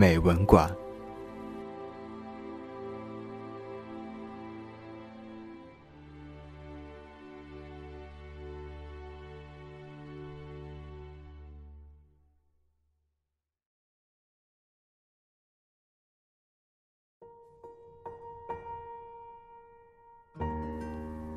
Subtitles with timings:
[0.00, 0.66] 美文馆》。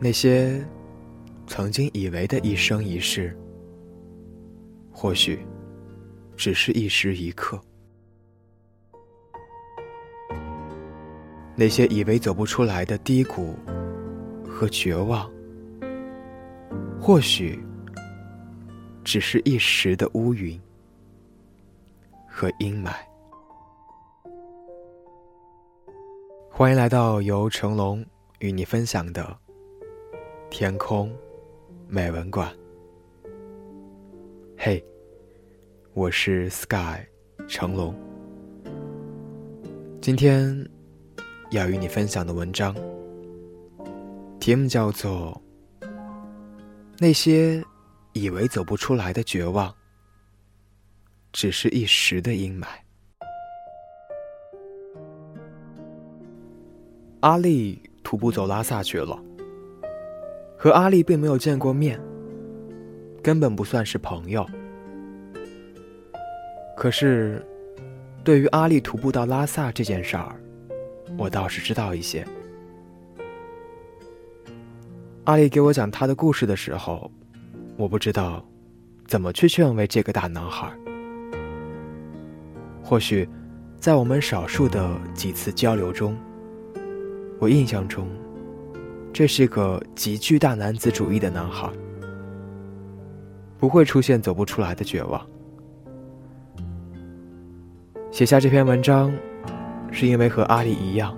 [0.00, 0.66] 那些
[1.46, 3.38] 曾经以为的一生一世。
[4.90, 5.46] 或许，
[6.36, 7.60] 只是一时一刻。
[11.60, 13.56] 那些以为走不出来的低谷
[14.48, 15.28] 和绝望，
[17.00, 17.58] 或许
[19.02, 20.56] 只是一时的乌云
[22.28, 22.92] 和阴霾。
[26.48, 28.06] 欢迎来到由成龙
[28.38, 29.36] 与你分享的
[30.50, 31.12] 天空
[31.88, 32.48] 美文馆。
[34.56, 34.80] 嘿，
[35.92, 37.00] 我是 Sky
[37.48, 37.92] 成龙。
[40.00, 40.64] 今天
[41.50, 42.74] 要与你分享的文章，
[44.38, 45.40] 题目叫做
[46.98, 47.64] 《那些
[48.12, 49.74] 以为走不出来的绝望，
[51.32, 52.64] 只是一时的阴霾》。
[57.20, 59.18] 阿丽徒步走拉萨去了，
[60.56, 61.98] 和阿丽并没有见过面。
[63.22, 64.46] 根本不算是朋友。
[66.76, 67.44] 可是，
[68.22, 70.40] 对于阿丽徒步到拉萨这件事儿，
[71.16, 72.26] 我倒是知道一些。
[75.24, 77.10] 阿丽给我讲她的故事的时候，
[77.76, 78.44] 我不知道
[79.06, 80.72] 怎么去劝慰这个大男孩。
[82.82, 83.28] 或许，
[83.78, 86.16] 在我们少数的几次交流中，
[87.38, 88.08] 我印象中，
[89.12, 91.70] 这是个极具大男子主义的男孩。
[93.58, 95.20] 不会出现走不出来的绝望。
[98.12, 99.12] 写下这篇文章，
[99.90, 101.16] 是因为和阿里一样，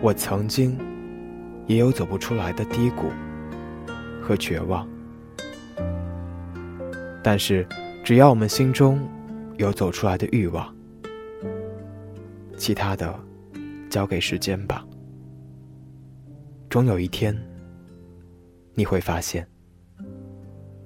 [0.00, 0.78] 我曾经
[1.66, 3.10] 也有走不出来的低谷
[4.22, 4.86] 和绝望。
[7.22, 7.66] 但是，
[8.04, 9.00] 只要我们心中
[9.56, 10.74] 有走出来的欲望，
[12.56, 13.18] 其他的
[13.88, 14.84] 交给时间吧。
[16.68, 17.34] 终有一天，
[18.74, 19.46] 你会发现。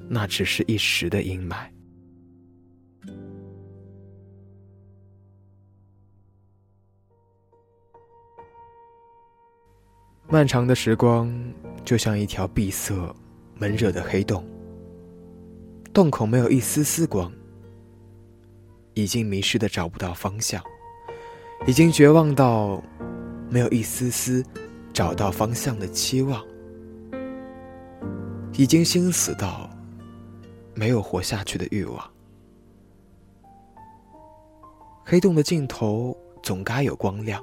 [0.09, 1.57] 那只是一时的阴霾。
[10.31, 11.33] 漫长的时光
[11.85, 12.95] 就像一条闭塞、
[13.55, 14.45] 闷热的黑洞，
[15.93, 17.33] 洞口没有一丝丝光，
[18.93, 20.63] 已经迷失的找不到方向，
[21.67, 22.83] 已经绝望到
[23.49, 24.45] 没有一丝丝
[24.93, 26.45] 找到方向的期望，
[28.53, 29.69] 已经心死到。
[30.75, 32.11] 没有活下去的欲望。
[35.05, 37.43] 黑洞的尽头总该有光亮，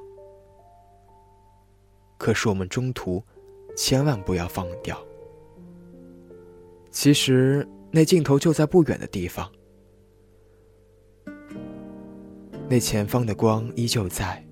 [2.25, 3.23] 可是我们中途
[3.77, 4.99] 千万不要放掉。
[6.89, 9.47] 其实那尽头就在不远的地方，
[12.67, 14.43] 那前方的光依旧在，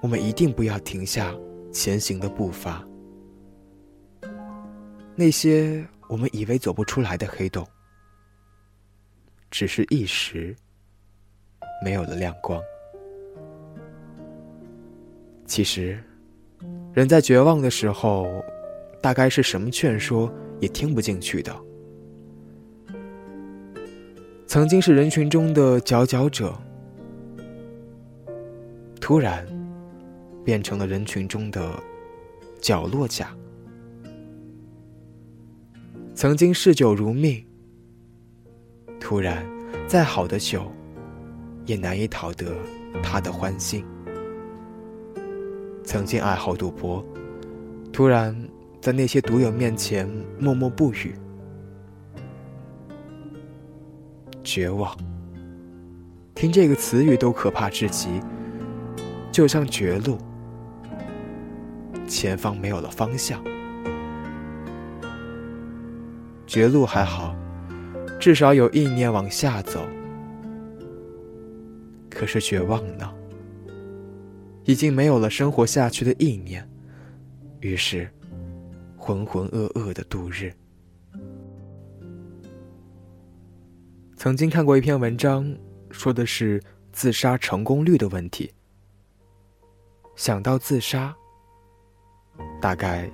[0.00, 1.34] 我们一定不要停下
[1.72, 2.86] 前行的步伐。
[5.16, 7.66] 那些我们以为走不出来的黑洞。
[9.50, 10.54] 只是一时
[11.82, 12.62] 没有了亮光。
[15.44, 16.00] 其实，
[16.98, 18.26] 人在绝望的时候，
[19.00, 20.28] 大概是什么劝说
[20.58, 21.56] 也听不进去的。
[24.48, 26.52] 曾经是人群中的佼佼者，
[29.00, 29.46] 突然
[30.44, 31.72] 变成了人群中的
[32.60, 33.32] 角落甲。
[36.16, 37.40] 曾经嗜酒如命。
[38.98, 39.46] 突然，
[39.86, 40.68] 再好的酒，
[41.64, 42.56] 也难以讨得
[43.04, 43.86] 他的欢心。
[45.88, 47.02] 曾经爱好赌博，
[47.90, 48.36] 突然
[48.78, 50.06] 在那些赌友面前
[50.38, 51.14] 默默不语。
[54.44, 54.94] 绝望，
[56.34, 58.20] 听这个词语都可怕至极，
[59.32, 60.18] 就像绝路，
[62.06, 63.42] 前方没有了方向。
[66.46, 67.34] 绝路还好。
[68.20, 69.80] 至少有意念往下走，
[72.10, 73.10] 可是绝望呢？
[74.68, 76.68] 已经没有了生活下去的意念，
[77.60, 78.06] 于是
[78.98, 80.52] 浑浑噩噩的度日。
[84.14, 85.56] 曾经看过一篇文章，
[85.90, 86.62] 说的是
[86.92, 88.52] 自杀成功率的问题。
[90.16, 91.16] 想到自杀，
[92.60, 93.10] 大概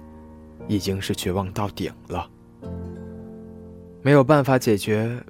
[0.66, 2.28] 已经是绝望到顶了，
[4.02, 5.24] 没有办法解决，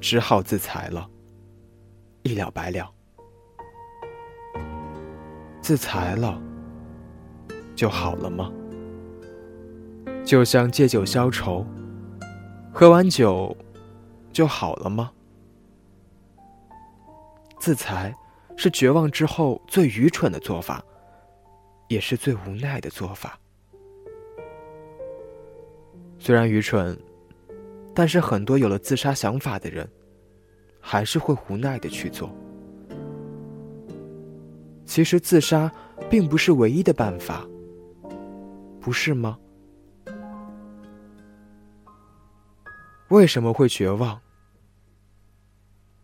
[0.00, 1.06] 只好自裁了，
[2.22, 2.90] 一了百了。
[5.62, 6.42] 自裁了，
[7.76, 8.52] 就好了吗？
[10.24, 11.64] 就像借酒消愁，
[12.72, 13.56] 喝完酒。
[14.32, 15.12] 就好了吗？
[17.60, 18.14] 自裁
[18.56, 20.82] 是绝望之后最愚蠢的做法，
[21.86, 23.38] 也是最无奈的做法。
[26.18, 26.98] 虽然愚蠢，
[27.94, 29.86] 但是很多有了自杀想法的人，
[30.80, 32.34] 还是会无奈的去做。
[34.92, 35.72] 其实自杀
[36.10, 37.48] 并不是唯一的办法，
[38.78, 39.38] 不是吗？
[43.08, 44.20] 为什么会绝望？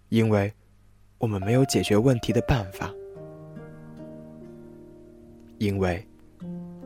[0.09, 0.51] 因为，
[1.19, 2.91] 我们没有解决问题的办法。
[5.59, 6.03] 因为，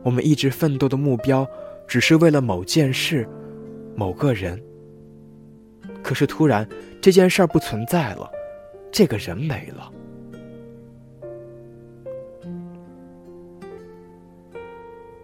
[0.03, 1.47] 我们一直奋斗的目标，
[1.87, 3.25] 只是为了某件事、
[3.95, 4.61] 某个人。
[6.03, 6.67] 可是突然，
[7.01, 8.29] 这件事儿不存在了，
[8.91, 9.89] 这个人没了。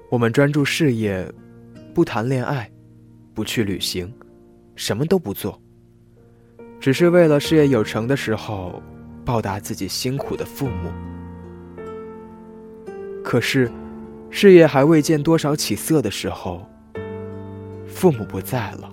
[0.10, 1.32] 我们专注事业，
[1.94, 2.68] 不谈恋爱，
[3.36, 4.12] 不去旅行。
[4.76, 5.62] 什么都不做，
[6.80, 8.82] 只是为了事业有成的时候
[9.24, 10.90] 报答自己辛苦的父母。
[13.24, 13.72] 可是，
[14.32, 16.68] 事业还未见多少起色的时候，
[17.86, 18.92] 父母不在了。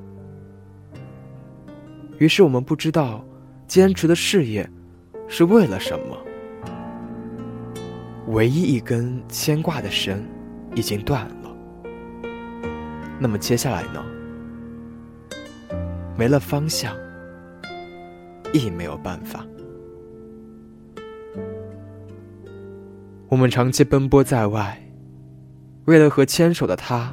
[2.18, 3.24] 于是我们不知道，
[3.66, 4.68] 坚持的事业
[5.28, 6.18] 是为了什么。
[8.26, 10.22] 唯一一根牵挂的绳
[10.76, 11.56] 已经断了。
[13.18, 14.04] 那么接下来呢？
[16.16, 16.94] 没了方向，
[18.52, 19.44] 亦没有办法。
[23.28, 24.80] 我们长期奔波在外，
[25.86, 27.12] 为了和牵手的他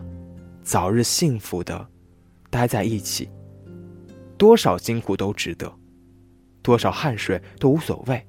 [0.61, 1.87] 早日幸福的
[2.49, 3.29] 待在一起，
[4.37, 5.73] 多少辛苦都值得，
[6.61, 8.25] 多少汗水都无所谓。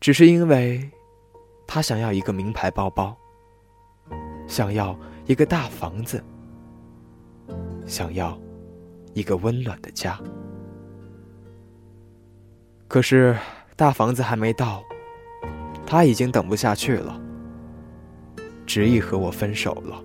[0.00, 0.90] 只是因为，
[1.66, 3.16] 他想要一个名牌包包，
[4.48, 6.20] 想要一个大房子，
[7.86, 8.36] 想要。
[9.14, 10.16] 一个温暖的家，
[12.86, 13.36] 可是
[13.74, 14.80] 大房子还没到，
[15.84, 17.20] 他已经等不下去了，
[18.64, 20.00] 执意和我分手了。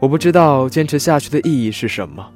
[0.00, 2.32] 我不知道坚持下去的意义是什么。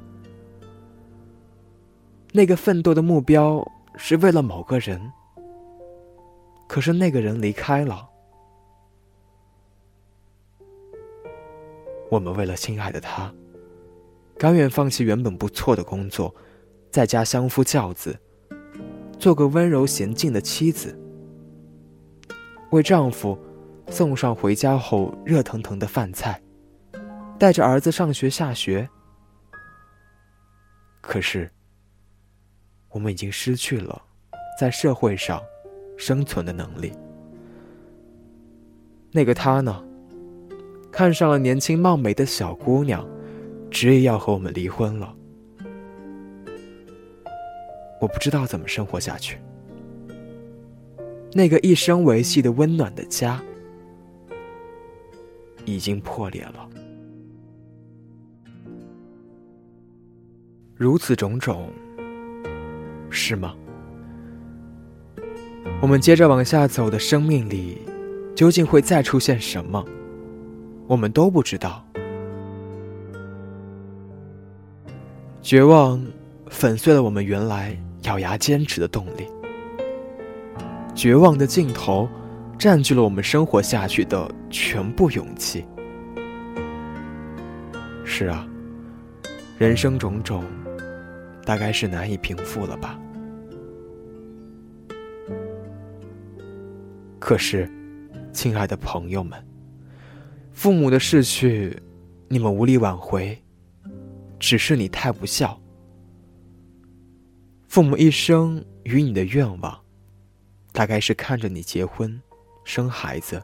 [2.31, 3.65] 那个奋斗的目标
[3.95, 5.01] 是为了某个人，
[6.67, 8.07] 可是那个人离开了，
[12.09, 13.33] 我们为了亲爱的他。
[14.37, 16.33] 甘愿放弃原本不错的工作，
[16.91, 18.15] 在家相夫教子，
[19.17, 20.95] 做个温柔娴静的妻子，
[22.69, 23.37] 为丈夫
[23.89, 26.39] 送上回家后热腾腾的饭菜，
[27.39, 28.87] 带着儿子上学下学。
[31.01, 31.49] 可是，
[32.89, 33.99] 我们已经失去了
[34.59, 35.41] 在社会上
[35.97, 36.93] 生存的能力。
[39.11, 39.83] 那个他呢，
[40.97, 43.07] 看上了年轻貌美的小姑娘。
[43.69, 45.13] 执意要和我们离婚了，
[48.01, 49.37] 我不知道怎么生活下去。
[51.33, 53.39] 那个一生维系的温暖的家，
[55.65, 56.67] 已经破裂了。
[60.75, 61.69] 如此种种，
[63.11, 63.53] 是吗？
[65.79, 67.77] 我们接着往下走的生命里，
[68.33, 69.85] 究竟会再出现什么？
[70.87, 71.83] 我们都不知道。
[75.41, 76.03] 绝望
[76.49, 79.27] 粉碎了我们原来咬牙坚持的动力，
[80.95, 82.09] 绝望的尽头
[82.57, 85.65] 占据了我们生活下去的全部勇气。
[88.03, 88.47] 是啊，
[89.57, 90.43] 人生种种，
[91.45, 92.99] 大概是难以平复了吧？
[97.19, 97.69] 可是，
[98.31, 99.37] 亲爱的朋友们，
[100.57, 101.79] 父母的逝去，
[102.29, 103.37] 你们无力挽回。
[104.39, 105.55] 只是你太不孝。
[107.67, 109.79] 父母一生与你的愿望，
[110.71, 112.19] 大概是看着你结婚、
[112.63, 113.39] 生孩子。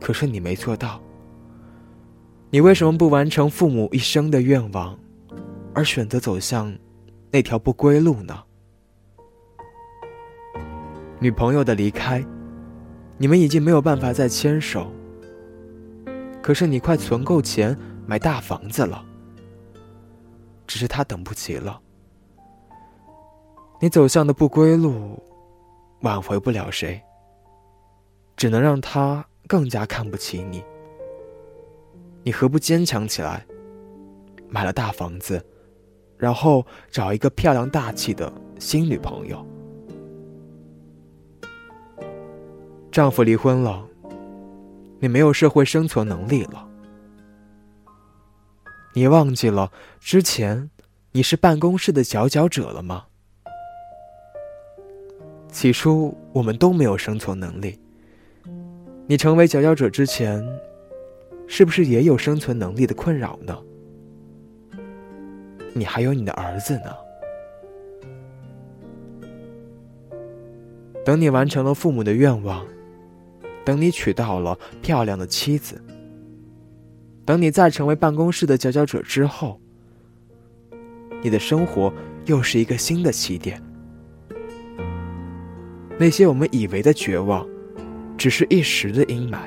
[0.00, 1.00] 可是你没做到。
[2.50, 4.98] 你为什么不完成父母一生的愿望，
[5.72, 6.76] 而选择走向
[7.30, 8.42] 那条不归路呢？
[11.20, 12.20] 女朋友的离开，
[13.16, 14.90] 你们已经没有办法再牵手。
[16.44, 17.74] 可是你快存够钱
[18.06, 19.02] 买大房子了，
[20.66, 21.80] 只是他等不及了。
[23.80, 25.18] 你走向的不归路，
[26.02, 27.00] 挽回不了谁，
[28.36, 30.62] 只能让他更加看不起你。
[32.22, 33.46] 你何不坚强起来，
[34.50, 35.42] 买了大房子，
[36.18, 39.42] 然后找一个漂亮大气的新女朋友？
[42.92, 43.88] 丈夫离婚了，
[45.04, 46.66] 你没有社会生存能力了。
[48.94, 49.70] 你忘记了
[50.00, 50.70] 之前
[51.12, 53.04] 你是办公室的佼佼者了吗？
[55.52, 57.78] 起初我们都没有生存能力。
[59.06, 60.42] 你成为佼佼者之前，
[61.46, 63.54] 是不是也有生存能力的困扰呢？
[65.74, 66.96] 你还有你的儿子呢。
[71.04, 72.66] 等你完成了父母的愿望。
[73.64, 75.82] 等你娶到了漂亮的妻子，
[77.24, 79.58] 等你再成为办公室的佼佼者之后，
[81.22, 81.92] 你的生活
[82.26, 83.62] 又是一个新的起点。
[85.98, 87.46] 那些我们以为的绝望，
[88.18, 89.38] 只是一时的阴霾。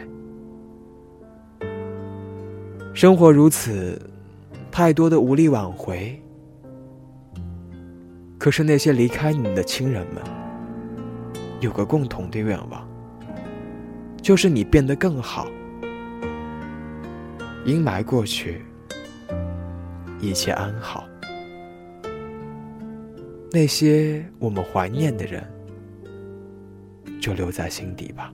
[2.94, 4.02] 生活如此，
[4.72, 6.20] 太多的无力挽回。
[8.40, 10.24] 可是那些离开你的亲人们，
[11.60, 12.97] 有个共同的愿望。
[14.28, 15.48] 就是你变得更好，
[17.64, 18.62] 阴霾过去，
[20.20, 21.08] 一切安好。
[23.50, 25.50] 那些我们怀念的人，
[27.22, 28.34] 就留在心底吧。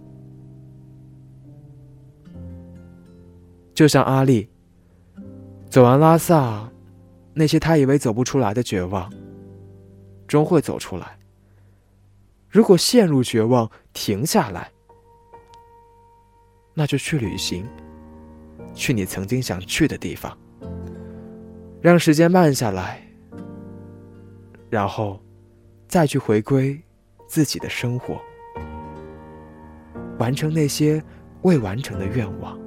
[3.75, 4.49] 就像阿丽，
[5.69, 6.67] 走完拉萨，
[7.35, 9.13] 那些他以为走不出来的绝望，
[10.27, 11.19] 终会走出来。
[12.49, 14.72] 如果陷入绝望，停下来。
[16.73, 17.67] 那就去旅行，
[18.73, 20.35] 去你曾经想去的地方，
[21.81, 23.01] 让时间慢下来，
[24.69, 25.21] 然后
[25.87, 26.81] 再去回归
[27.27, 28.19] 自己的生活，
[30.17, 31.03] 完成那些
[31.43, 32.59] 未完成的愿望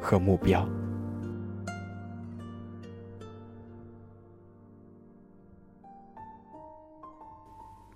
[0.00, 0.68] 和目标。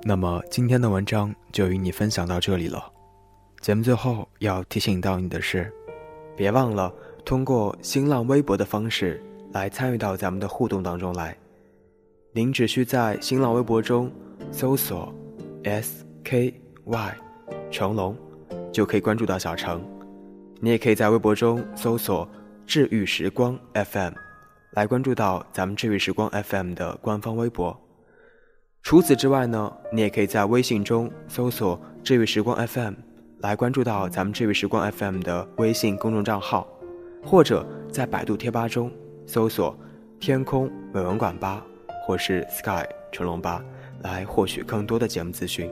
[0.04, 2.92] 那么今天的文章就与你分享到这里了。
[3.62, 5.72] 节目最后要提醒到你的是，
[6.34, 6.92] 别忘了
[7.24, 11.36] 通过新浪微博的方式来参与到咱们的互动当中来。
[12.32, 14.10] 您只需在新浪微博中
[14.50, 15.14] 搜索
[15.62, 17.12] “SKY
[17.70, 18.16] 成龙”，
[18.74, 19.80] 就可以关注到小程。
[20.60, 22.28] 你也可以在微博中搜索
[22.66, 24.14] “治愈时光 FM”，
[24.72, 27.80] 来关注到咱们“治愈时光 FM” 的官方微博。
[28.82, 32.94] 除此之外呢，你也可以在微信中搜索“治愈时光 FM”。
[33.42, 36.64] 来关注到咱们这位时光 FM 的微信公众账号，
[37.24, 38.88] 或者在百度贴吧中
[39.26, 39.76] 搜索
[40.20, 41.66] “天空美文馆吧”
[42.06, 43.60] 或是 “Sky 成龙吧”，
[44.04, 45.68] 来获取更多的节目资讯。